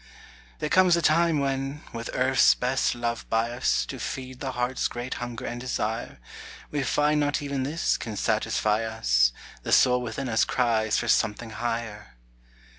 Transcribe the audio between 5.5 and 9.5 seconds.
desire, We find not even this can satisfy us;